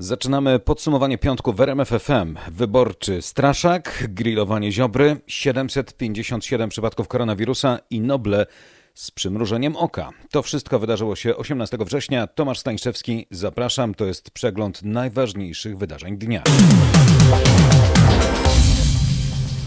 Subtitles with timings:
[0.00, 2.36] Zaczynamy podsumowanie piątku w RMF FM.
[2.50, 8.46] Wyborczy straszak, grillowanie ziobry, 757 przypadków koronawirusa i Noble
[8.94, 10.10] z przymrużeniem oka.
[10.30, 12.26] To wszystko wydarzyło się 18 września.
[12.26, 13.94] Tomasz Stańszewski, zapraszam.
[13.94, 16.42] To jest przegląd najważniejszych wydarzeń dnia.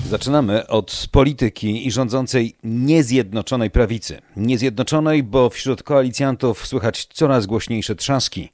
[0.09, 4.22] Zaczynamy od polityki i rządzącej niezjednoczonej prawicy.
[4.36, 8.50] Niezjednoczonej, bo wśród koalicjantów słychać coraz głośniejsze trzaski.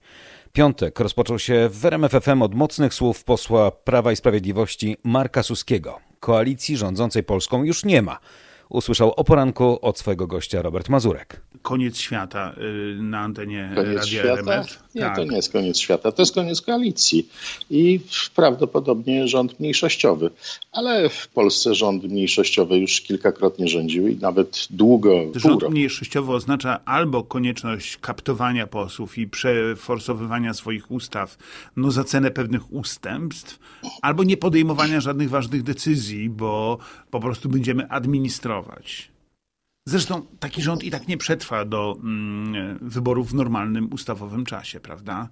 [0.54, 6.00] Piątek rozpoczął się w RMFFM od mocnych słów posła Prawa i Sprawiedliwości Marka Suskiego.
[6.20, 8.20] Koalicji rządzącej Polską już nie ma
[8.70, 11.42] usłyszał o poranku od swojego gościa Robert Mazurek.
[11.68, 14.54] Koniec świata y, na antenie koniec Radia świata?
[14.54, 14.84] RMF?
[14.96, 15.16] Nie, tak.
[15.16, 17.30] to nie jest koniec świata, to jest koniec koalicji
[17.70, 18.00] i
[18.36, 20.30] prawdopodobnie rząd mniejszościowy.
[20.72, 25.72] Ale w Polsce rząd mniejszościowy już kilkakrotnie rządził i nawet długo, pół Rząd roku.
[25.72, 31.38] mniejszościowy oznacza albo konieczność kaptowania posłów i przeforsowywania swoich ustaw
[31.78, 33.60] no, za cenę pewnych ustępstw,
[34.02, 36.78] albo nie podejmowania żadnych ważnych decyzji, bo
[37.12, 39.17] po prostu będziemy administrować.
[39.88, 45.30] Zresztą taki rząd i tak nie przetrwa do mm, wyborów w normalnym ustawowym czasie, prawda?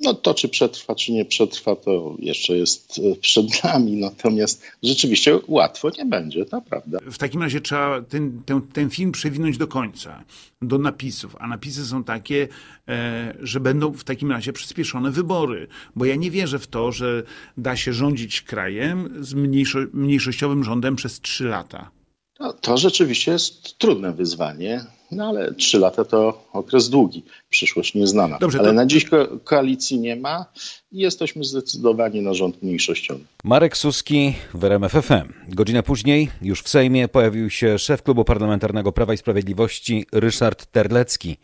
[0.00, 3.96] No to czy przetrwa, czy nie przetrwa, to jeszcze jest e, przed nami.
[3.96, 6.98] Natomiast rzeczywiście łatwo nie będzie, to prawda.
[7.10, 10.24] W takim razie trzeba ten, ten, ten film przewinąć do końca,
[10.62, 11.36] do napisów.
[11.38, 12.48] A napisy są takie,
[12.88, 15.66] e, że będą w takim razie przyspieszone wybory.
[15.96, 17.22] Bo ja nie wierzę w to, że
[17.56, 21.99] da się rządzić krajem z mniejszo, mniejszościowym rządem przez trzy lata.
[22.40, 28.38] No, to rzeczywiście jest trudne wyzwanie, no ale trzy lata to okres długi, przyszłość nieznana.
[28.38, 30.44] Dobrze, ale to- na dziś ko- koalicji nie ma
[30.92, 33.24] i jesteśmy zdecydowani na rząd mniejszościowy.
[33.44, 35.32] Marek Suski w RMF FM.
[35.48, 41.36] Godzinę później, już w Sejmie, pojawił się szef klubu parlamentarnego Prawa i Sprawiedliwości Ryszard Terlecki.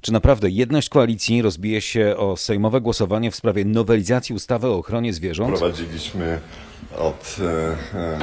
[0.00, 5.12] Czy naprawdę jedność koalicji rozbije się o sejmowe głosowanie w sprawie nowelizacji ustawy o ochronie
[5.12, 5.50] zwierząt?
[5.58, 6.40] Prowadziliśmy
[6.98, 8.18] od e, e,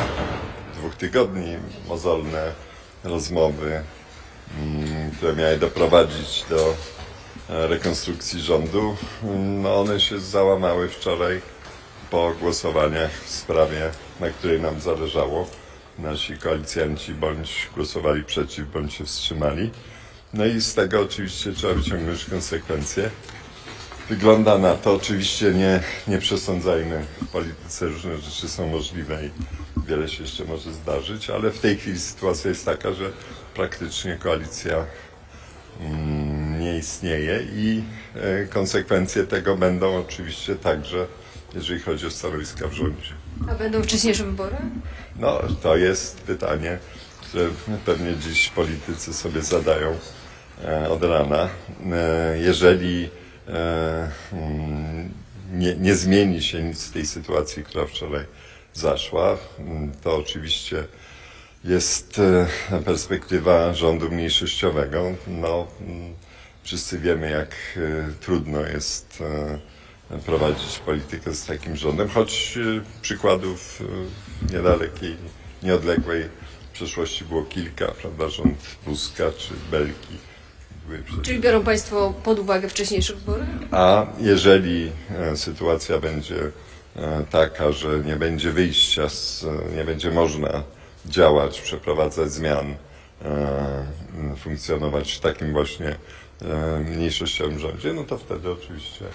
[0.78, 1.58] dwóch tygodni
[1.88, 2.52] mozolne
[3.04, 3.84] rozmowy,
[4.60, 6.76] mm, które miały doprowadzić do
[7.50, 8.96] e, rekonstrukcji rządu.
[9.64, 11.42] No one się załamały wczoraj
[12.12, 15.48] po głosowaniach w sprawie, na której nam zależało.
[16.00, 19.72] Nasi koalicjanci bądź głosowali przeciw, bądź się wstrzymali.
[20.34, 23.10] No i z tego oczywiście trzeba wyciągnąć konsekwencje.
[24.10, 29.30] Wygląda na to, oczywiście nie, nie przesądzajmy, w polityce różne rzeczy są możliwe i
[29.88, 33.12] wiele się jeszcze może zdarzyć, ale w tej chwili sytuacja jest taka, że
[33.56, 34.86] praktycznie koalicja
[35.82, 37.84] mm, nie istnieje i
[38.16, 41.08] e, konsekwencje tego będą oczywiście także,
[41.56, 43.14] jeżeli chodzi o stanowiska w rządzie.
[43.52, 44.56] A będą wcześniejsze wybory?
[45.20, 46.78] No, to jest pytanie,
[47.22, 47.50] które
[47.86, 49.98] pewnie dziś politycy sobie zadają
[50.66, 51.50] e, od rana.
[51.92, 53.10] E, jeżeli
[55.54, 58.26] nie, nie zmieni się nic w tej sytuacji, która wczoraj
[58.74, 60.84] zaszła, mm, to oczywiście
[61.64, 62.48] jest e,
[62.86, 65.16] perspektywa rządu mniejszościowego.
[65.28, 66.14] No, mm,
[66.64, 69.24] wszyscy wiemy, jak e, trudno jest
[70.12, 75.16] e, prowadzić politykę z takim rządem, choć e, przykładów e, niedalekiej,
[75.64, 76.30] nieodległej
[76.74, 78.30] przeszłości było kilka, prawda?
[78.30, 80.27] Rząd Buzka czy Belki.
[81.22, 83.46] Czyli biorą Państwo pod uwagę wcześniejsze wybory?
[83.72, 86.52] a jeżeli e, sytuacja będzie
[86.96, 90.64] e, taka, że nie będzie wyjścia, z, nie będzie można
[91.06, 92.76] działać, przeprowadzać zmian,
[93.26, 93.86] e,
[94.38, 95.96] funkcjonować w takim właśnie
[96.42, 99.06] e, mniejszościowym rządzie, no to wtedy oczywiście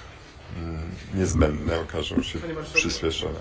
[0.56, 0.80] mm,
[1.14, 2.38] niezbędne okażą się
[2.74, 3.38] przyspieszone.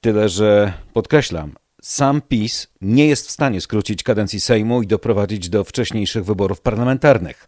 [0.00, 1.52] Tyle, że podkreślam,
[1.82, 7.46] sam PiS nie jest w stanie skrócić kadencji Sejmu i doprowadzić do wcześniejszych wyborów parlamentarnych.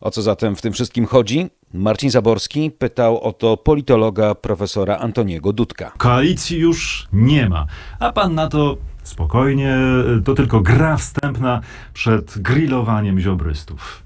[0.00, 1.50] O co zatem w tym wszystkim chodzi?
[1.74, 5.92] Marcin Zaborski pytał o to politologa profesora Antoniego Dudka.
[5.98, 7.66] Koalicji już nie ma.
[7.98, 9.76] A pan na to spokojnie,
[10.24, 11.60] to tylko gra wstępna
[11.92, 14.05] przed grillowaniem ziobrystów.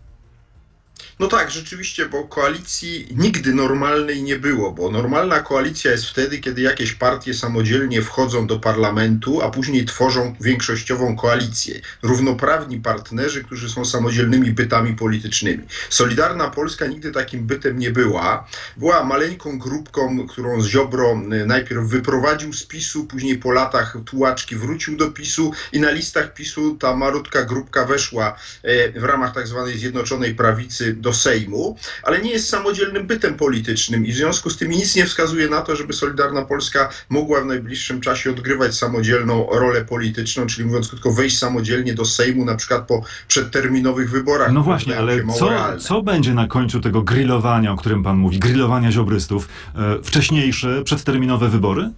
[1.20, 6.62] No tak, rzeczywiście, bo koalicji nigdy normalnej nie było, bo normalna koalicja jest wtedy, kiedy
[6.62, 11.80] jakieś partie samodzielnie wchodzą do parlamentu, a później tworzą większościową koalicję.
[12.02, 15.64] Równoprawni partnerzy, którzy są samodzielnymi bytami politycznymi.
[15.90, 18.48] Solidarna Polska nigdy takim bytem nie była.
[18.76, 24.96] Była maleńką grupką, którą Ziobro y, najpierw wyprowadził z PiSu, później po latach tułaczki wrócił
[24.96, 29.78] do PiSu i na listach PiSu ta malutka grupka weszła y, w ramach tak zwanej
[29.78, 34.70] Zjednoczonej Prawicy do Sejmu, ale nie jest samodzielnym bytem politycznym i w związku z tym
[34.70, 39.84] nic nie wskazuje na to, żeby Solidarna Polska mogła w najbliższym czasie odgrywać samodzielną rolę
[39.84, 44.52] polityczną, czyli mówiąc krótko, wejść samodzielnie do Sejmu, na przykład po przedterminowych wyborach.
[44.52, 48.92] No właśnie, ale co, co będzie na końcu tego grillowania, o którym pan mówi, grillowania
[48.92, 49.48] ziobrystów?
[49.74, 51.90] E, wcześniejsze, przedterminowe wybory?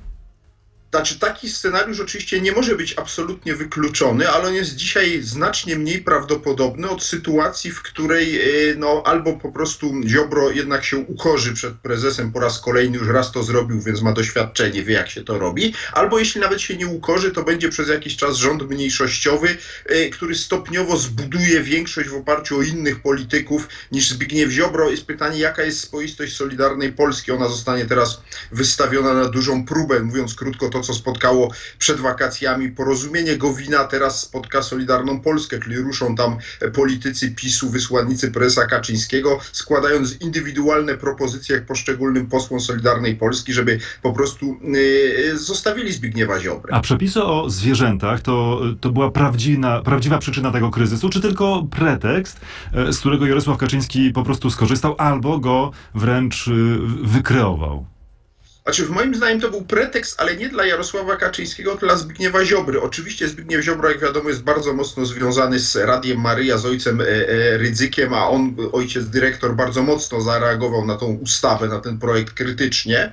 [0.95, 5.99] Znaczy, taki scenariusz oczywiście nie może być absolutnie wykluczony, ale on jest dzisiaj znacznie mniej
[6.03, 11.75] prawdopodobny od sytuacji, w której e, no, albo po prostu Ziobro jednak się ukorzy przed
[11.75, 15.39] prezesem po raz kolejny, już raz to zrobił, więc ma doświadczenie, wie jak się to
[15.39, 19.57] robi, albo jeśli nawet się nie ukorzy, to będzie przez jakiś czas rząd mniejszościowy,
[19.87, 24.91] e, który stopniowo zbuduje większość w oparciu o innych polityków niż Zbigniew Ziobro.
[24.91, 27.33] Jest pytanie, jaka jest spoistość Solidarnej Polski.
[27.33, 28.21] Ona zostanie teraz
[28.53, 34.63] wystawiona na dużą próbę, mówiąc krótko, to co spotkało przed wakacjami porozumienie Gowina, teraz spotka
[34.63, 36.37] Solidarną Polskę, czyli ruszą tam
[36.75, 44.57] politycy PiSu, wysłannicy prezesa Kaczyńskiego, składając indywidualne propozycje poszczególnym posłom Solidarnej Polski, żeby po prostu
[44.63, 46.75] yy, zostawili Zbigniewa Ziobrę.
[46.75, 52.41] A przepisy o zwierzętach to, to była prawdziwa, prawdziwa przyczyna tego kryzysu, czy tylko pretekst,
[52.73, 57.87] e, z którego Jarosław Kaczyński po prostu skorzystał albo go wręcz y, wykreował?
[58.65, 62.45] Znaczy, w moim zdaniem to był pretekst, ale nie dla Jarosława Kaczyńskiego, tylko dla Zbigniewa
[62.45, 62.81] Ziobry.
[62.81, 67.05] Oczywiście Zbigniew Ziobro, jak wiadomo, jest bardzo mocno związany z Radiem Maryja, z ojcem e,
[67.05, 72.35] e, Rydzykiem, a on, ojciec dyrektor, bardzo mocno zareagował na tą ustawę, na ten projekt
[72.35, 73.13] krytycznie.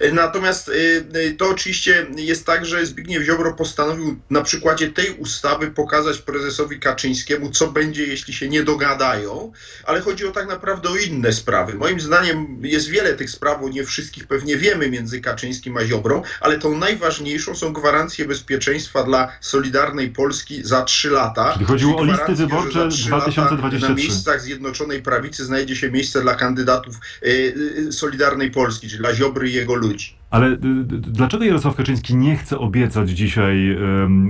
[0.00, 5.70] E, natomiast e, to oczywiście jest tak, że Zbigniew Ziobro postanowił na przykładzie tej ustawy
[5.70, 9.52] pokazać prezesowi Kaczyńskiemu, co będzie, jeśli się nie dogadają,
[9.84, 11.74] ale chodzi o tak naprawdę o inne sprawy.
[11.74, 16.22] Moim zdaniem jest wiele tych spraw, o nie wszystkich pewnie wiemy, między Kaczyńskim a Ziobrą,
[16.40, 21.52] ale tą najważniejszą są gwarancje bezpieczeństwa dla Solidarnej Polski za trzy lata.
[21.52, 23.88] Czyli chodziło o listy wyborcze 2023.
[23.88, 27.28] Na miejscach Zjednoczonej Prawicy znajdzie się miejsce dla kandydatów y,
[27.88, 30.16] y, Solidarnej Polski, czyli dla Ziobry i jego ludzi.
[30.30, 30.58] Ale y,
[30.88, 33.78] dlaczego Jarosław Kaczyński nie chce obiecać dzisiaj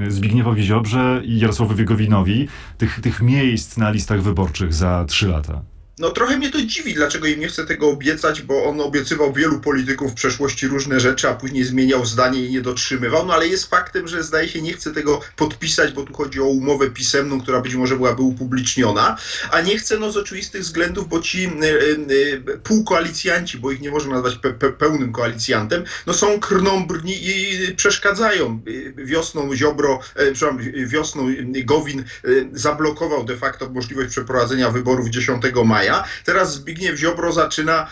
[0.08, 2.48] Zbigniewowi Ziobrze i Jarosławowi Gowinowi
[2.78, 5.73] tych, tych miejsc na listach wyborczych za trzy lata?
[5.98, 9.60] No trochę mnie to dziwi, dlaczego im nie chce tego obiecać, bo on obiecywał wielu
[9.60, 13.70] polityków w przeszłości różne rzeczy, a później zmieniał zdanie i nie dotrzymywał, no ale jest
[13.70, 17.60] faktem, że zdaje się nie chce tego podpisać, bo tu chodzi o umowę pisemną, która
[17.60, 19.16] być może byłaby upubliczniona,
[19.50, 21.66] a nie chce no z oczywistych względów, bo ci y,
[22.12, 27.74] y, półkoalicjanci, bo ich nie można nazwać pe, pe, pełnym koalicjantem, no są krnąbrni i
[27.76, 28.60] przeszkadzają.
[28.96, 30.00] Wiosną Ziobro,
[30.32, 31.26] przepraszam, wiosną
[31.64, 32.04] Gowin
[32.52, 35.83] zablokował de facto możliwość przeprowadzenia wyborów 10 maja,
[36.24, 37.90] Teraz Zbigniew Ziobro zaczyna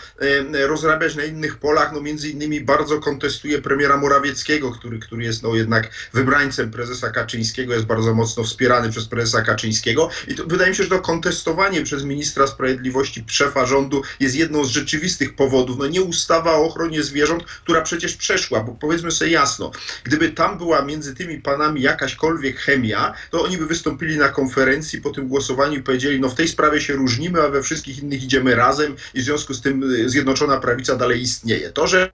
[0.53, 5.43] e, rozrabiać na innych polach, no między innymi bardzo kontestuje premiera Morawieckiego, który, który jest
[5.43, 10.09] no jednak wybrańcem prezesa Kaczyńskiego, jest bardzo mocno wspierany przez prezesa Kaczyńskiego.
[10.27, 14.65] I to, wydaje mi się, że to kontestowanie przez ministra sprawiedliwości, szefa rządu jest jedną
[14.65, 15.77] z rzeczywistych powodów.
[15.77, 19.71] No nie ustawa o ochronie zwierząt, która przecież przeszła, bo powiedzmy sobie jasno,
[20.03, 25.09] gdyby tam była między tymi panami jakaśkolwiek chemia, to oni by wystąpili na konferencji po
[25.09, 28.23] tym głosowaniu i powiedzieli, no w tej sprawie się różnimy, a we wszystkich wszystkich innych
[28.23, 31.69] idziemy razem i w związku z tym y, Zjednoczona Prawica dalej istnieje.
[31.69, 32.11] To, że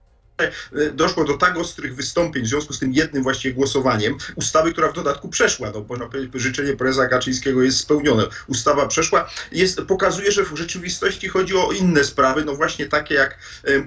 [0.92, 4.94] doszło do tak ostrych wystąpień w związku z tym jednym właściwie głosowaniem ustawy, która w
[4.94, 5.70] dodatku przeszła.
[5.74, 8.24] No, można powiedzieć, życzenie prezesa Kaczyńskiego jest spełnione.
[8.46, 13.38] Ustawa przeszła, jest, pokazuje, że w rzeczywistości chodzi o inne sprawy, no właśnie takie jak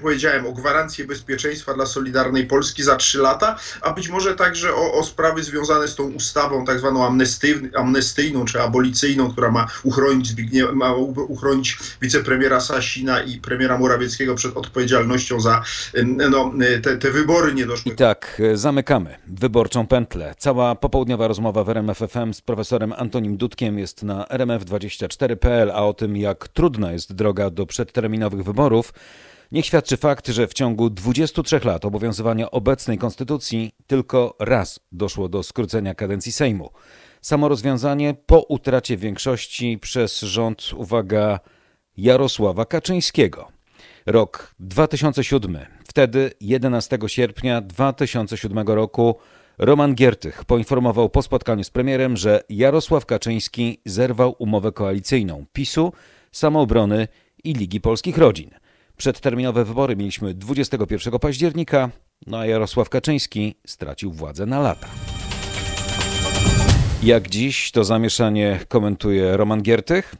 [0.01, 4.93] powiedziałem, o gwarancję bezpieczeństwa dla Solidarnej Polski za trzy lata, a być może także o,
[4.93, 7.19] o sprawy związane z tą ustawą tak zwaną
[7.75, 10.29] amnestyjną czy abolicyjną, która ma uchronić,
[10.74, 15.63] ma uchronić wicepremiera Sasina i premiera Morawieckiego przed odpowiedzialnością za
[16.05, 17.91] no, Y, te, te wybory nie doszły.
[17.91, 20.35] I tak, y, zamykamy wyborczą pętlę.
[20.38, 26.17] Cała popołudniowa rozmowa w RMFFM z profesorem Antonim Dudkiem jest na rmf24.pl, a o tym,
[26.17, 28.93] jak trudna jest droga do przedterminowych wyborów,
[29.53, 35.43] Niech świadczy fakt, że w ciągu 23 lat obowiązywania obecnej konstytucji tylko raz doszło do
[35.43, 36.69] skrócenia kadencji Sejmu.
[37.21, 41.39] Samo rozwiązanie po utracie większości przez rząd, uwaga,
[41.97, 43.47] Jarosława Kaczyńskiego.
[44.05, 45.57] Rok 2007.
[45.88, 49.15] Wtedy, 11 sierpnia 2007 roku,
[49.57, 55.93] Roman Giertych poinformował po spotkaniu z premierem, że Jarosław Kaczyński zerwał umowę koalicyjną PiSu,
[56.31, 57.07] samoobrony
[57.43, 58.50] i Ligi Polskich Rodzin.
[58.98, 61.89] Przedterminowe wybory mieliśmy 21 października,
[62.27, 64.88] no a Jarosław Kaczyński stracił władzę na lata.
[67.03, 70.15] Jak dziś to zamieszanie komentuje Roman Giertych?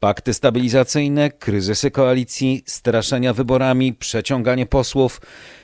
[0.00, 5.20] Pakty stabilizacyjne, kryzysy koalicji, straszenia wyborami, przeciąganie posłów,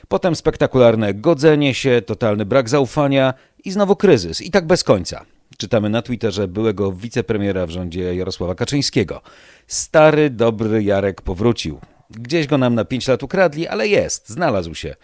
[0.07, 3.33] potem spektakularne godzenie się, totalny brak zaufania
[3.65, 4.41] i znowu kryzys.
[4.41, 5.25] I tak bez końca.
[5.57, 9.21] Czytamy na Twitterze byłego wicepremiera w rządzie Jarosława Kaczyńskiego.
[9.67, 11.79] Stary, dobry Jarek powrócił.
[12.09, 14.95] Gdzieś go nam na pięć lat ukradli, ale jest, znalazł się.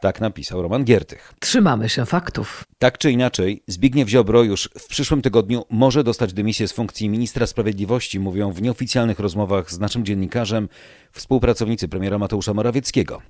[0.00, 1.34] Tak napisał Roman Giertych.
[1.40, 2.64] Trzymamy się faktów.
[2.78, 7.46] Tak czy inaczej, Zbigniew Ziobro już w przyszłym tygodniu może dostać dymisję z funkcji ministra
[7.46, 10.68] sprawiedliwości, mówią w nieoficjalnych rozmowach z naszym dziennikarzem
[11.12, 13.22] współpracownicy premiera Mateusza Morawieckiego.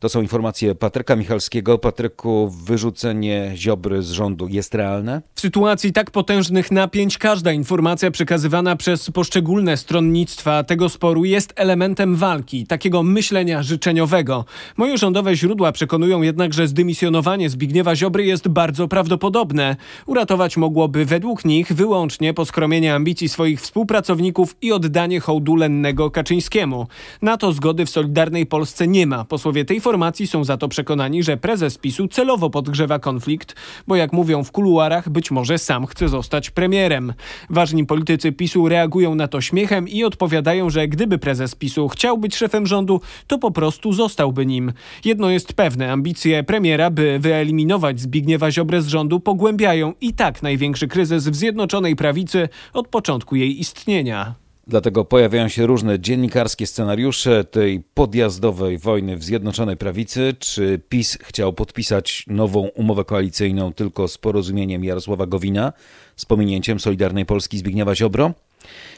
[0.00, 1.78] To są informacje Patryka Michalskiego.
[1.78, 5.22] Patryku, wyrzucenie Ziobry z rządu jest realne?
[5.34, 12.16] W sytuacji tak potężnych napięć każda informacja przekazywana przez poszczególne stronnictwa tego sporu jest elementem
[12.16, 14.44] walki, takiego myślenia życzeniowego.
[14.76, 19.76] Moje rządowe źródła przekonują jednak, że zdymisjonowanie Zbigniewa Ziobry jest bardzo prawdopodobne.
[20.06, 26.86] Uratować mogłoby według nich wyłącznie poskromienie ambicji swoich współpracowników i oddanie hołdu lennego Kaczyńskiemu.
[27.22, 29.24] Na to zgody w Solidarnej Polsce nie ma.
[29.24, 33.54] Posłowie tej formacji są za to przekonani, że prezes PiSu celowo podgrzewa konflikt,
[33.86, 37.12] bo jak mówią w kuluarach, być może sam chce zostać premierem.
[37.50, 42.36] Ważni politycy PiSu reagują na to śmiechem i odpowiadają, że gdyby prezes PiSu chciał być
[42.36, 44.72] szefem rządu, to po prostu zostałby nim.
[45.04, 50.88] Jedno jest pewne, ambicje premiera, by wyeliminować Zbigniewa Ziobrę z rządu pogłębiają i tak największy
[50.88, 54.34] kryzys w Zjednoczonej Prawicy od początku jej istnienia.
[54.66, 60.34] Dlatego pojawiają się różne dziennikarskie scenariusze tej podjazdowej wojny w Zjednoczonej Prawicy.
[60.38, 65.72] Czy PiS chciał podpisać nową umowę koalicyjną tylko z porozumieniem Jarosława Gowina,
[66.16, 68.32] z pominięciem Solidarnej Polski Zbigniewa Ziobro?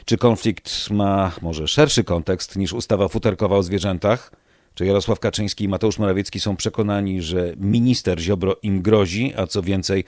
[0.05, 4.31] Czy konflikt ma może szerszy kontekst niż ustawa futerkowa o zwierzętach?
[4.77, 9.61] Czy Jarosław Kaczyński i Mateusz Morawiecki są przekonani, że minister Ziobro im grozi, a co
[9.61, 10.03] więcej,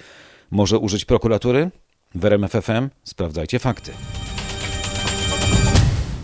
[0.52, 1.72] może użyć prokuratury?
[2.16, 3.92] W RMFFM sprawdzajcie fakty.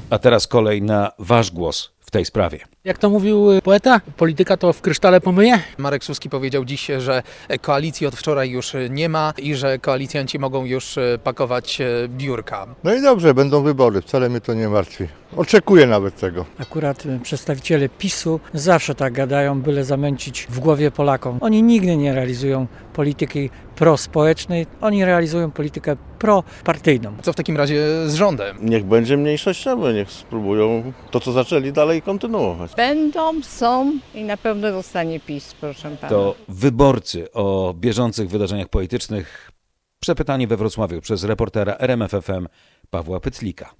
[0.10, 2.60] A teraz kolej na wasz głos tej sprawie.
[2.84, 5.60] Jak to mówił poeta, polityka to w krysztale pomyje?
[5.78, 7.24] Marek Suski powiedział dziś, że
[7.62, 12.68] koalicji od wczoraj już nie ma i że koalicjanci mogą już pakować biurka.
[12.84, 15.08] No i dobrze, będą wybory, wcale mnie to nie martwi.
[15.38, 16.46] Oczekuję nawet tego.
[16.58, 21.38] Akurat przedstawiciele PiSu zawsze tak gadają, byle zamęcić w głowie Polakom.
[21.42, 27.14] Oni nigdy nie realizują polityki prospołecznej, oni realizują politykę propartyjną.
[27.22, 28.58] Co w takim razie z rządem?
[28.62, 32.76] Niech będzie mniejszościowy, niech spróbują to, co zaczęli, dalej kontynuować.
[32.76, 36.10] Będą, są i na pewno zostanie PiS, proszę pana.
[36.10, 39.52] To wyborcy o bieżących wydarzeniach politycznych.
[40.00, 42.48] Przepytanie we Wrocławiu przez reportera RMFFM
[42.90, 43.76] Pawła Pyclika.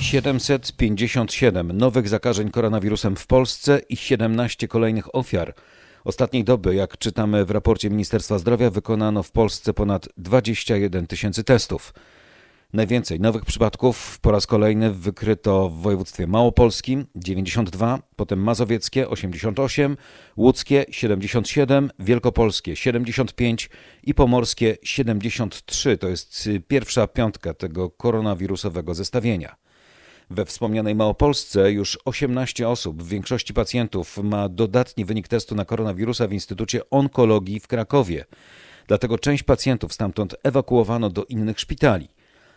[0.00, 5.54] 757 nowych zakażeń koronawirusem w Polsce i 17 kolejnych ofiar.
[6.04, 11.94] Ostatniej doby, jak czytamy w raporcie Ministerstwa Zdrowia, wykonano w Polsce ponad 21 tysięcy testów.
[12.72, 19.96] Najwięcej nowych przypadków po raz kolejny wykryto w województwie małopolskim 92, potem mazowieckie 88,
[20.36, 23.70] łódzkie 77, wielkopolskie 75
[24.02, 25.98] i pomorskie 73.
[25.98, 29.56] To jest pierwsza piątka tego koronawirusowego zestawienia.
[30.30, 36.28] We wspomnianej Małopolsce już 18 osób, w większości pacjentów, ma dodatni wynik testu na koronawirusa
[36.28, 38.24] w Instytucie Onkologii w Krakowie.
[38.86, 42.08] Dlatego część pacjentów stamtąd ewakuowano do innych szpitali.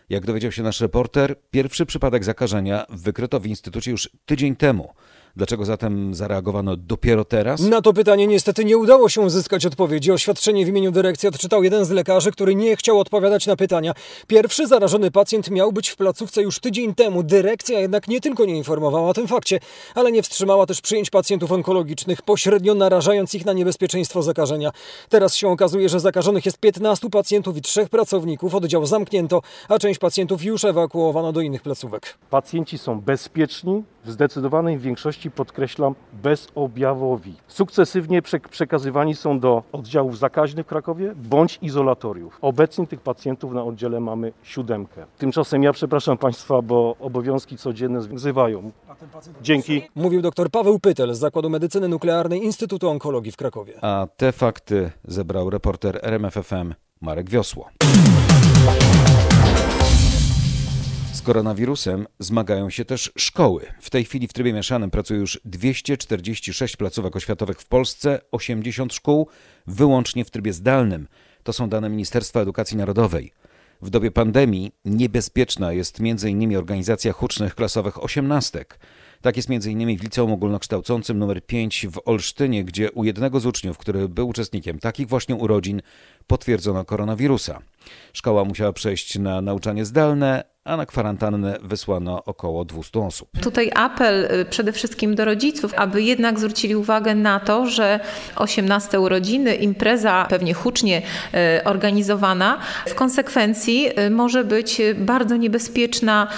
[0.08, 4.94] Jak dowiedział się nasz reporter, pierwszy przypadek zakażenia wykryto w instytucie już tydzień temu.
[5.36, 7.60] Dlaczego zatem zareagowano dopiero teraz?
[7.60, 10.12] Na to pytanie niestety nie udało się uzyskać odpowiedzi.
[10.12, 13.94] Oświadczenie w imieniu dyrekcji odczytał jeden z lekarzy, który nie chciał odpowiadać na pytania.
[14.26, 17.22] Pierwszy zarażony pacjent miał być w placówce już tydzień temu.
[17.22, 19.60] Dyrekcja jednak nie tylko nie informowała o tym fakcie,
[19.94, 24.70] ale nie wstrzymała też przyjęć pacjentów onkologicznych, pośrednio narażając ich na niebezpieczeństwo zakażenia.
[25.08, 28.54] Teraz się okazuje, że zakażonych jest 15 pacjentów i trzech pracowników.
[28.54, 32.18] Oddział zamknięto, a część pacjentów już ewakuowano do innych placówek.
[32.30, 37.34] Pacjenci są bezpieczni, w zdecydowanej większości podkreślam bezobjawowi.
[37.48, 42.38] Sukcesywnie przekazywani są do oddziałów zakaźnych w Krakowie bądź izolatoriów.
[42.42, 45.06] Obecnie tych pacjentów na oddziale mamy siódemkę.
[45.18, 48.70] Tymczasem ja przepraszam Państwa, bo obowiązki codzienne wzywają.
[49.42, 49.82] Dzięki.
[49.94, 53.84] Mówił dr Paweł Pytel z Zakładu Medycyny Nuklearnej Instytutu Onkologii w Krakowie.
[53.84, 57.68] A te fakty zebrał reporter RMFFM Marek Wiosło.
[61.24, 63.66] Koronawirusem zmagają się też szkoły.
[63.80, 69.28] W tej chwili w trybie mieszanym pracuje już 246 placówek oświatowych w Polsce, 80 szkół
[69.66, 71.08] wyłącznie w trybie zdalnym.
[71.42, 73.32] To są dane Ministerstwa Edukacji Narodowej.
[73.82, 76.56] W dobie pandemii niebezpieczna jest m.in.
[76.56, 78.78] organizacja hucznych klasowych osiemnastek.
[79.20, 79.98] Tak jest m.in.
[79.98, 84.78] w liceum ogólnokształcącym nr 5 w Olsztynie, gdzie u jednego z uczniów, który był uczestnikiem
[84.78, 85.82] takich właśnie urodzin,
[86.26, 87.62] potwierdzono koronawirusa.
[88.12, 93.28] Szkoła musiała przejść na nauczanie zdalne, a na kwarantannę wysłano około 200 osób.
[93.42, 98.00] Tutaj apel y, przede wszystkim do rodziców, aby jednak zwrócili uwagę na to, że
[98.36, 101.02] 18 urodziny, impreza pewnie hucznie
[101.58, 106.28] y, organizowana, w konsekwencji y, może być bardzo niebezpieczna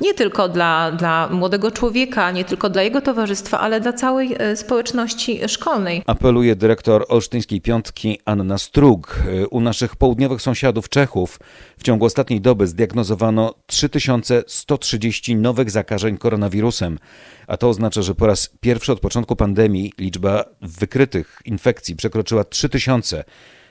[0.00, 5.40] nie tylko dla, dla młodego człowieka, nie tylko dla jego towarzystwa, ale dla całej społeczności
[5.48, 6.02] szkolnej.
[6.06, 9.18] Apeluje dyrektor Olsztyńskiej Piątki Anna Strug.
[9.50, 11.38] U naszych południowych sąsiadów Czechów
[11.78, 13.23] w ciągu ostatniej doby zdiagnozowano
[13.66, 16.98] 3130 nowych zakażeń koronawirusem,
[17.46, 23.24] a to oznacza, że po raz pierwszy od początku pandemii liczba wykrytych infekcji przekroczyła 3000.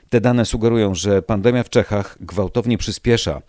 [0.08, 3.42] Te dane sugerują, że pandemia w Czechach gwałtownie przyspiesza.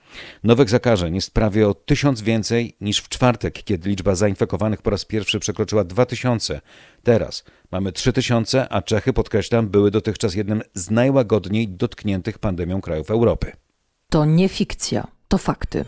[0.44, 5.06] Nowych zakażeń jest prawie o tysiąc więcej niż w czwartek, kiedy liczba zainfekowanych po raz
[5.06, 6.62] pierwszy przekroczyła 2000.
[7.04, 13.52] Teraz mamy 3000, a Czechy, podkreślam, były dotychczas jednym z najłagodniej dotkniętych pandemią krajów Europy.
[14.10, 15.86] To nie fikcja, to fakty.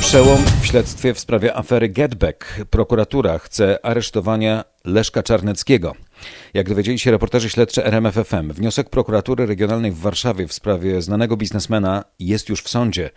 [0.00, 2.44] Przełom w śledztwie w sprawie afery Getback.
[2.70, 5.94] Prokuratura chce aresztowania Leszka Czarneckiego.
[6.54, 12.04] Jak dowiedzieli się reporterzy śledczy RMFFM, wniosek prokuratury regionalnej w Warszawie w sprawie znanego biznesmena
[12.18, 13.10] jest już w sądzie.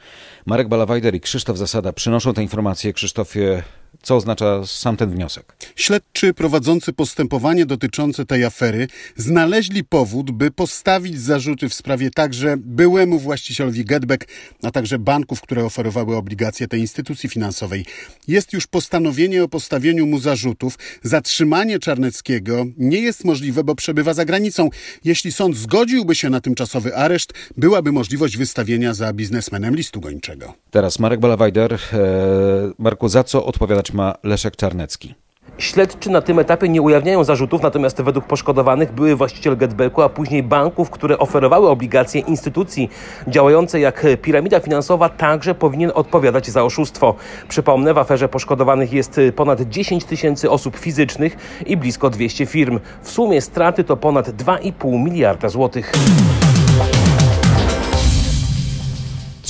[0.45, 2.93] Marek Balawajder i Krzysztof Zasada przynoszą te informacje.
[2.93, 3.63] Krzysztofie,
[4.01, 5.55] co oznacza sam ten wniosek?
[5.75, 13.19] Śledczy prowadzący postępowanie dotyczące tej afery znaleźli powód, by postawić zarzuty w sprawie także byłemu
[13.19, 14.27] właścicielowi Getback,
[14.63, 17.85] a także banków, które oferowały obligacje tej instytucji finansowej.
[18.27, 20.79] Jest już postanowienie o postawieniu mu zarzutów.
[21.03, 24.69] Zatrzymanie Czarneckiego nie jest możliwe, bo przebywa za granicą.
[25.03, 30.53] Jeśli sąd zgodziłby się na tymczasowy areszt, byłaby możliwość wystawienia za biznesmenem listu gończego.
[30.71, 31.73] Teraz Marek Balawajder.
[31.73, 31.99] Eee,
[32.77, 33.45] Marku, za co
[33.81, 35.15] odpowiadać ma Leszek Czarnecki?
[35.57, 40.43] Śledczy na tym etapie nie ujawniają zarzutów, natomiast według poszkodowanych były właściciel Getbacku, a później
[40.43, 42.89] banków, które oferowały obligacje instytucji
[43.27, 47.15] działającej jak piramida finansowa, także powinien odpowiadać za oszustwo.
[47.47, 52.79] Przypomnę, w aferze poszkodowanych jest ponad 10 tysięcy osób fizycznych i blisko 200 firm.
[53.01, 55.91] W sumie straty to ponad 2,5 miliarda złotych.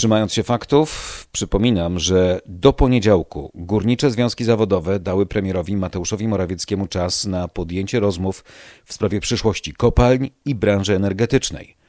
[0.01, 7.25] Trzymając się faktów, przypominam, że do poniedziałku górnicze związki zawodowe dały premierowi Mateuszowi Morawieckiemu czas
[7.25, 8.43] na podjęcie rozmów
[8.85, 11.80] w sprawie przyszłości kopalń i branży energetycznej.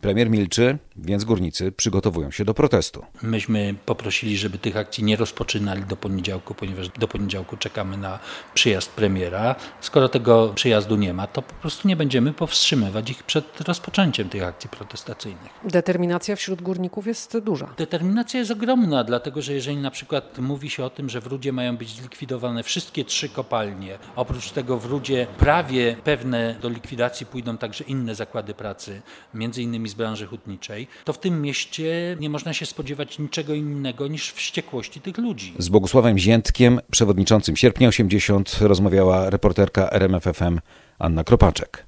[0.00, 3.04] Premier milczy, więc górnicy przygotowują się do protestu.
[3.22, 8.18] Myśmy poprosili, żeby tych akcji nie rozpoczynali do poniedziałku, ponieważ do poniedziałku czekamy na
[8.54, 9.54] przyjazd premiera.
[9.80, 14.42] Skoro tego przyjazdu nie ma, to po prostu nie będziemy powstrzymywać ich przed rozpoczęciem tych
[14.42, 15.50] akcji protestacyjnych.
[15.64, 17.74] Determinacja wśród górników jest duża.
[17.78, 21.52] Determinacja jest ogromna, dlatego że jeżeli na przykład mówi się o tym, że w Rudzie
[21.52, 27.58] mają być zlikwidowane wszystkie trzy kopalnie, oprócz tego w Rudzie prawie pewne do likwidacji pójdą
[27.58, 29.02] także inne zakłady pracy,
[29.34, 34.08] między innymi z branży hutniczej, to w tym mieście nie można się spodziewać niczego innego
[34.08, 35.54] niż wściekłości tych ludzi.
[35.58, 40.60] Z Bogusławem Ziętkiem, przewodniczącym Sierpnia 80, rozmawiała reporterka RMFFM
[40.98, 41.86] Anna Kropaczek.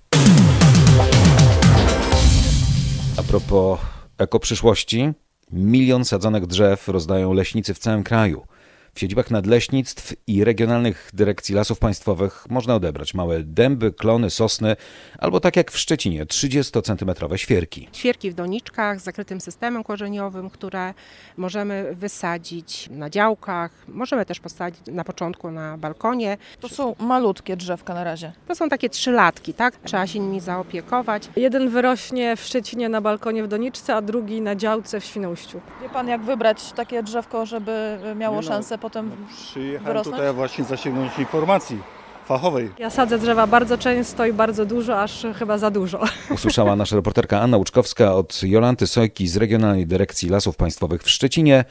[3.17, 3.81] A propos
[4.19, 5.13] ekoprzyszłości,
[5.53, 8.47] milion sadzonek drzew rozdają leśnicy w całym kraju.
[8.95, 14.77] W siedzibach nadleśnictw i regionalnych dyrekcji lasów państwowych można odebrać małe dęby, klony, sosny
[15.19, 17.89] albo tak jak w Szczecinie 30-centymetrowe świerki.
[17.93, 20.95] Świerki w doniczkach z zakrytym systemem korzeniowym, które
[21.37, 26.37] możemy wysadzić na działkach, możemy też posadzić na początku na balkonie.
[26.61, 28.33] To są malutkie drzewka na razie.
[28.49, 29.77] To są takie trzylatki, tak?
[29.85, 31.29] Trzeba się nimi zaopiekować.
[31.37, 35.61] Jeden wyrośnie w Szczecinie na balkonie w doniczce, a drugi na działce w Świnoujściu.
[35.83, 38.43] Wie pan jak wybrać takie drzewko, żeby miało no.
[38.43, 40.17] szansę potem Przyjechałem wyrosnąć?
[40.17, 41.79] tutaj właśnie zasięgnąć informacji
[42.27, 42.71] fachowej.
[42.79, 46.01] Ja sadzę drzewa bardzo często i bardzo dużo, aż chyba za dużo.
[46.35, 51.65] Usłyszała nasza reporterka Anna Łuczkowska od Jolanty Sojki z Regionalnej Dyrekcji Lasów Państwowych w Szczecinie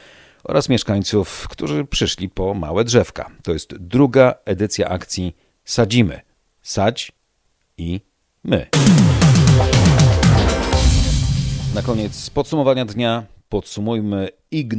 [0.43, 3.30] oraz mieszkańców, którzy przyszli po małe drzewka.
[3.43, 6.21] To jest druga edycja akcji Sadzimy.
[6.62, 7.12] Sadź
[7.78, 8.02] i
[8.43, 8.67] my.
[11.76, 14.74] Na koniec podsumowania dnia podsumujmy Ig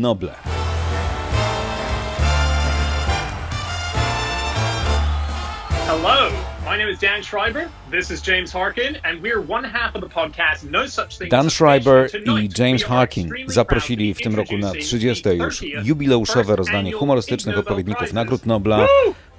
[6.03, 6.31] Hello,
[6.65, 7.69] My name is Dan Schreiber.
[7.91, 11.51] This is James Harkin, and we're one half of the podcast No Such Thing Dan
[11.51, 15.29] Schreiber i James Harkin zaprosili w tym roku na 30.
[15.29, 18.87] już jubileuszowe rozdanie humorystycznych odpowiedników Nagród Nobla,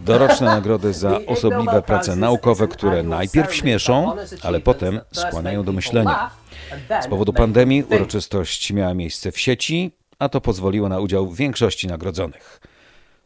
[0.01, 6.29] doroczne nagrody za osobliwe prace naukowe, które najpierw śmieszą, ale potem skłaniają do myślenia.
[7.01, 11.87] Z powodu pandemii uroczystość miała miejsce w sieci, a to pozwoliło na udział w większości
[11.87, 12.59] nagrodzonych.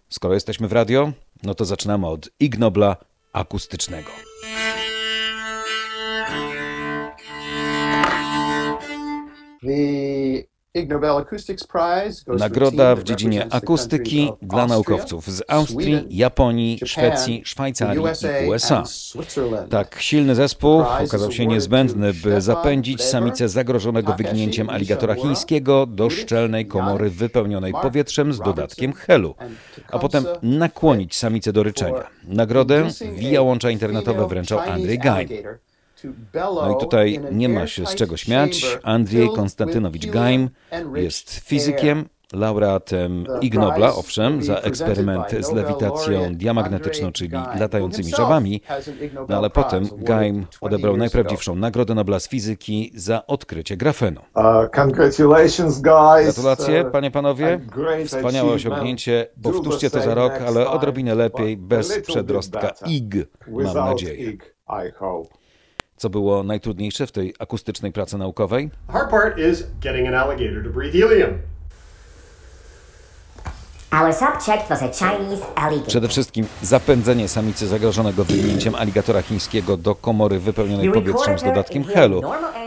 [0.10, 1.12] Skoro jesteśmy w radio,
[1.43, 2.97] no to zaczynamy od Ig Nobla
[3.38, 4.12] akustycznego.
[9.63, 10.47] The
[12.38, 18.84] Nagroda w dziedzinie akustyki dla naukowców z Austrii, Japonii, Szwecji, Szwajcarii USA i USA.
[19.69, 26.10] Tak silny zespół okazał się niezbędny, by zapędzić samicę zagrożonego Takeshi wyginięciem aligatora chińskiego do
[26.10, 29.36] szczelnej komory wypełnionej powietrzem z dodatkiem helu,
[29.91, 32.08] a potem nakłonić samicę do ryczenia.
[32.23, 35.30] Nagrodę via łącza internetowe wręczał Andrzej Gain.
[36.33, 38.77] No i tutaj nie ma się z czego śmiać.
[38.83, 40.49] Andrzej Konstantynowicz Gaim
[40.95, 48.62] jest fizykiem, laureatem Ig Nobla, owszem, za eksperyment z lewitacją diamagnetyczną, czyli latającymi żabami,
[49.29, 54.21] no ale potem Gaim 20 odebrał najprawdziwszą nagrodę Nobla z fizyki za odkrycie grafenu.
[54.36, 54.69] Uh.
[56.23, 57.60] Gratulacje, Uh, panie, panowie.
[58.05, 59.27] Wspaniałe osiągnięcie.
[59.43, 62.73] Powtórzcie to za rok, ale odrobinę lepiej, bez przedrostka.
[62.86, 63.15] IG,
[63.47, 64.38] mam nadzieję.
[65.97, 68.69] Co było najtrudniejsze w tej akustycznej pracy naukowej?
[68.88, 71.29] Hard part is getting an alligator to breathe helium.
[73.91, 75.88] Our subject was a Chinese alligator.
[75.88, 82.21] Przede wszystkim zapędzenie samicy zagrożonego wyginięciem aligatora chińskiego do komory wypełnionej powietrzem z dodatkiem helu,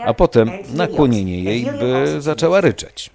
[0.05, 3.11] a potem nakłonienie jej, by zaczęła ryczeć.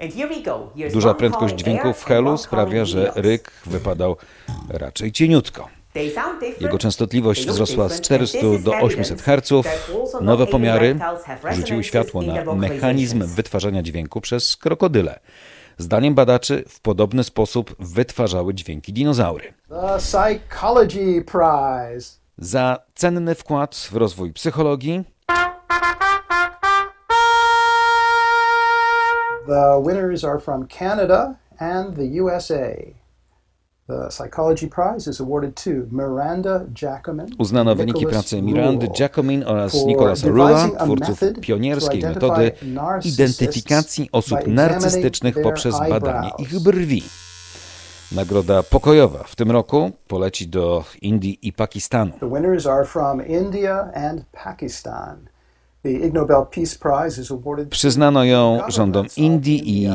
[0.93, 4.17] Duża prędkość dźwięku w helu sprawia, że ryk wypadał
[4.69, 5.76] raczej cieniutko.
[6.61, 9.67] Jego częstotliwość wzrosła z 400 do 800 Hz.
[10.21, 10.99] Nowe pomiary
[11.53, 15.21] rzuciły światło na mechanizm wytwarzania dźwięku przez krokodyle.
[15.79, 19.55] Zdaniem badaczy w podobny sposób wytwarzały dźwięki dinozaury.
[19.69, 22.11] The Psychology Prize.
[22.39, 25.05] Za cenny wkład w rozwój psychologii
[29.47, 32.75] The winners are from Canada and the USA.
[37.39, 42.53] Uznano wyniki pracy Mirandy Rule Jacomin oraz Nicolasa Rula, twórców pionierskiej to metody
[43.05, 47.03] identyfikacji osób narcystycznych poprzez badanie ich brwi.
[48.13, 52.13] Nagroda pokojowa w tym roku poleci do Indii i Pakistanu.
[52.21, 55.36] The winners are from India and Pakistan.
[57.71, 59.89] Przyznano ją rządom Indii i,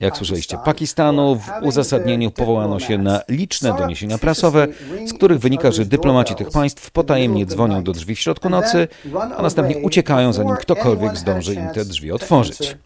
[0.00, 1.36] jak słyszeliście, Pakistanu.
[1.36, 4.66] W uzasadnieniu powołano się na liczne doniesienia prasowe,
[5.06, 8.88] z których wynika, że dyplomaci tych państw potajemnie dzwonią do drzwi w środku nocy,
[9.36, 12.76] a następnie uciekają, zanim ktokolwiek zdąży im te drzwi otworzyć.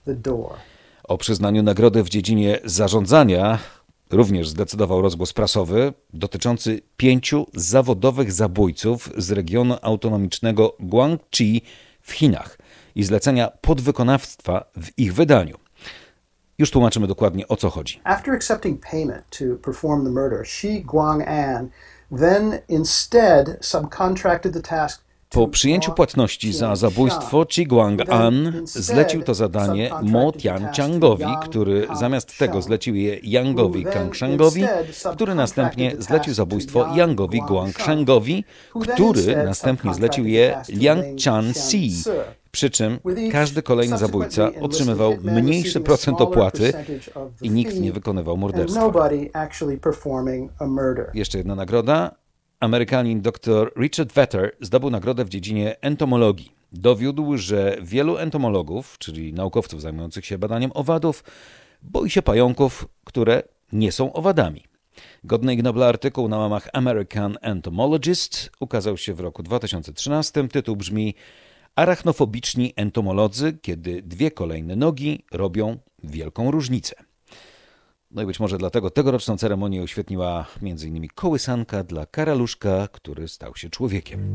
[1.04, 3.58] O przyznaniu nagrody w dziedzinie zarządzania
[4.10, 11.62] również zdecydował rozgłos prasowy dotyczący pięciu zawodowych zabójców z regionu autonomicznego Guangxi
[12.02, 12.58] w Chinach
[12.94, 15.58] i zlecenia podwykonawstwa w ich wydaniu.
[16.58, 18.00] Już tłumaczymy dokładnie o co chodzi.
[18.04, 20.46] After accepting payment to perform the murder,
[20.86, 21.68] Guang'an
[22.18, 29.90] then instead subcontracted the task Po przyjęciu płatności za zabójstwo Chi Guang-an zlecił to zadanie
[30.02, 34.64] Mo Tian-changowi, który zamiast tego zlecił je Yangowi Kangshangowi,
[35.12, 38.44] który następnie zlecił zabójstwo Yangowi Guangshangowi,
[38.80, 41.92] który następnie zlecił je Liang Chan-si.
[42.50, 42.98] Przy czym
[43.32, 46.72] każdy kolejny zabójca otrzymywał mniejszy procent opłaty
[47.42, 48.92] i nikt nie wykonywał morderstwa.
[51.14, 52.20] Jeszcze jedna nagroda.
[52.60, 56.52] Amerykanin dr Richard Vetter zdobył nagrodę w dziedzinie entomologii.
[56.72, 61.24] Dowiódł, że wielu entomologów, czyli naukowców zajmujących się badaniem owadów,
[61.82, 63.42] boi się pająków, które
[63.72, 64.64] nie są owadami.
[65.24, 70.48] Godny Ig Nobla artykuł na łamach American Entomologist ukazał się w roku 2013.
[70.48, 71.14] Tytuł brzmi
[71.76, 76.94] Arachnofobiczni entomolodzy, kiedy dwie kolejne nogi robią wielką różnicę.
[78.10, 81.08] No i być może dlatego tegoroczną ceremonię uświetniła m.in.
[81.14, 84.34] kołysanka dla karaluszka, który stał się człowiekiem.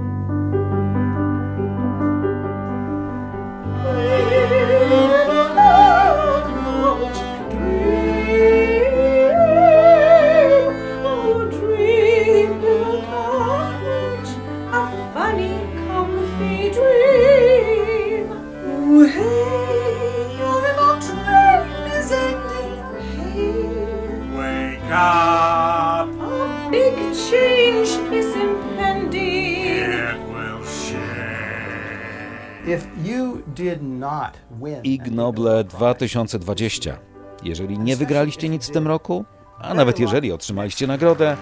[35.35, 36.99] Ig Noble 2020.
[37.43, 39.25] Jeżeli nie wygraliście nic w tym roku,
[39.59, 41.37] a nawet jeżeli otrzymaliście nagrodę,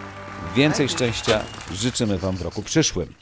[0.56, 1.42] więcej szczęścia
[1.74, 3.14] życzymy Wam w roku przyszłym.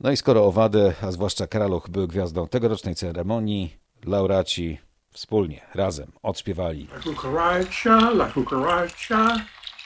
[0.00, 4.78] No i skoro Owady, a zwłaszcza Karaluch był gwiazdą tegorocznej ceremonii, laureaci
[5.12, 9.36] wspólnie, razem odśpiewali La cucaracha, la cucaracha.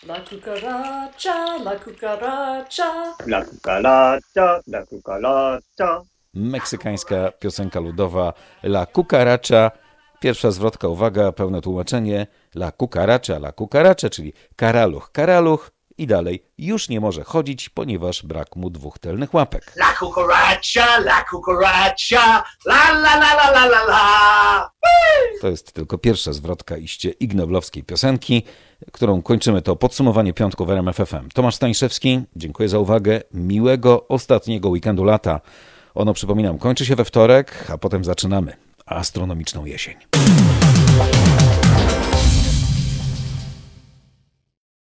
[0.07, 3.17] La cucaracha, la cucaracha.
[3.27, 6.16] La cucaracha, la cucaracha.
[6.37, 9.71] Meksykańska piosenka ludowa La Cucaracha.
[10.21, 12.27] Pierwsza zwrotka, uwaga, pełne tłumaczenie.
[12.55, 18.57] La Cucaracha, la Cucaracha, czyli karaluch, karaluch i dalej już nie może chodzić, ponieważ brak
[18.57, 19.73] mu dwóch tylnych łapek.
[19.77, 22.45] La cucaracha, la cucaracha.
[22.67, 24.71] La la la la la la la.
[25.41, 28.43] To jest tylko pierwsza zwrotka iście ignoblowskiej piosenki,
[28.93, 31.29] którą kończymy to podsumowanie piątku w RMF FM.
[31.35, 33.21] Tomasz Staniszewski, dziękuję za uwagę.
[33.33, 35.41] Miłego ostatniego weekendu lata.
[35.97, 38.53] Ono, przypominam, kończy się we wtorek, a potem zaczynamy
[38.87, 39.95] astronomiczną jesień.